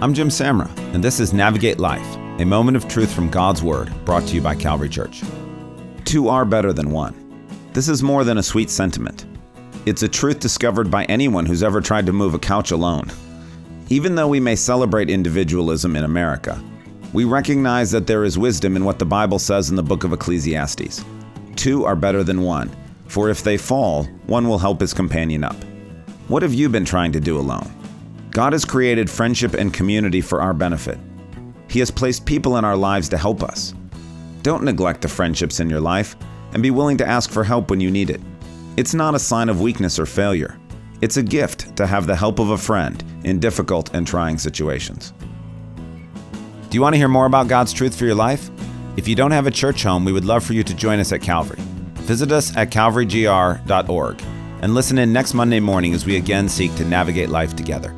I'm 0.00 0.12
Jim 0.12 0.28
Samra, 0.28 0.68
and 0.92 1.02
this 1.02 1.20
is 1.20 1.32
Navigate 1.32 1.78
Life, 1.78 2.16
a 2.40 2.44
moment 2.44 2.76
of 2.76 2.88
truth 2.88 3.14
from 3.14 3.30
God's 3.30 3.62
Word 3.62 3.92
brought 4.04 4.26
to 4.26 4.34
you 4.34 4.42
by 4.42 4.56
Calvary 4.56 4.88
Church. 4.88 5.22
Two 6.04 6.28
are 6.28 6.44
better 6.44 6.72
than 6.72 6.90
one. 6.90 7.14
This 7.72 7.88
is 7.88 8.02
more 8.02 8.24
than 8.24 8.38
a 8.38 8.42
sweet 8.42 8.70
sentiment. 8.70 9.24
It's 9.86 10.02
a 10.02 10.08
truth 10.08 10.40
discovered 10.40 10.90
by 10.90 11.04
anyone 11.04 11.46
who's 11.46 11.62
ever 11.62 11.80
tried 11.80 12.06
to 12.06 12.12
move 12.12 12.34
a 12.34 12.40
couch 12.40 12.72
alone. 12.72 13.08
Even 13.88 14.16
though 14.16 14.26
we 14.26 14.40
may 14.40 14.56
celebrate 14.56 15.08
individualism 15.08 15.94
in 15.94 16.02
America, 16.02 16.60
we 17.12 17.24
recognize 17.24 17.92
that 17.92 18.08
there 18.08 18.24
is 18.24 18.36
wisdom 18.36 18.74
in 18.74 18.84
what 18.84 18.98
the 18.98 19.06
Bible 19.06 19.38
says 19.38 19.70
in 19.70 19.76
the 19.76 19.82
book 19.82 20.02
of 20.02 20.12
Ecclesiastes. 20.12 21.04
Two 21.54 21.84
are 21.84 21.96
better 21.96 22.24
than 22.24 22.42
one, 22.42 22.68
for 23.06 23.30
if 23.30 23.44
they 23.44 23.56
fall, 23.56 24.04
one 24.26 24.48
will 24.48 24.58
help 24.58 24.80
his 24.80 24.92
companion 24.92 25.44
up. 25.44 25.56
What 26.26 26.42
have 26.42 26.52
you 26.52 26.68
been 26.68 26.84
trying 26.84 27.12
to 27.12 27.20
do 27.20 27.38
alone? 27.38 27.72
God 28.34 28.52
has 28.52 28.64
created 28.64 29.08
friendship 29.08 29.54
and 29.54 29.72
community 29.72 30.20
for 30.20 30.42
our 30.42 30.52
benefit. 30.52 30.98
He 31.70 31.78
has 31.78 31.92
placed 31.92 32.26
people 32.26 32.56
in 32.56 32.64
our 32.64 32.76
lives 32.76 33.08
to 33.10 33.16
help 33.16 33.44
us. 33.44 33.74
Don't 34.42 34.64
neglect 34.64 35.02
the 35.02 35.08
friendships 35.08 35.60
in 35.60 35.70
your 35.70 35.78
life 35.78 36.16
and 36.52 36.60
be 36.60 36.72
willing 36.72 36.96
to 36.96 37.06
ask 37.06 37.30
for 37.30 37.44
help 37.44 37.70
when 37.70 37.78
you 37.80 37.92
need 37.92 38.10
it. 38.10 38.20
It's 38.76 38.92
not 38.92 39.14
a 39.14 39.20
sign 39.20 39.48
of 39.48 39.60
weakness 39.60 40.00
or 40.00 40.04
failure. 40.04 40.58
It's 41.00 41.16
a 41.16 41.22
gift 41.22 41.76
to 41.76 41.86
have 41.86 42.08
the 42.08 42.16
help 42.16 42.40
of 42.40 42.50
a 42.50 42.58
friend 42.58 43.04
in 43.22 43.38
difficult 43.38 43.94
and 43.94 44.04
trying 44.04 44.38
situations. 44.38 45.12
Do 46.70 46.76
you 46.76 46.80
want 46.80 46.94
to 46.94 46.98
hear 46.98 47.06
more 47.06 47.26
about 47.26 47.46
God's 47.46 47.72
truth 47.72 47.96
for 47.96 48.04
your 48.04 48.16
life? 48.16 48.50
If 48.96 49.06
you 49.06 49.14
don't 49.14 49.30
have 49.30 49.46
a 49.46 49.52
church 49.52 49.84
home, 49.84 50.04
we 50.04 50.12
would 50.12 50.24
love 50.24 50.42
for 50.42 50.54
you 50.54 50.64
to 50.64 50.74
join 50.74 50.98
us 50.98 51.12
at 51.12 51.22
Calvary. 51.22 51.60
Visit 51.98 52.32
us 52.32 52.56
at 52.56 52.72
calvarygr.org 52.72 54.22
and 54.60 54.74
listen 54.74 54.98
in 54.98 55.12
next 55.12 55.34
Monday 55.34 55.60
morning 55.60 55.94
as 55.94 56.04
we 56.04 56.16
again 56.16 56.48
seek 56.48 56.74
to 56.74 56.84
navigate 56.84 57.28
life 57.28 57.54
together. 57.54 57.94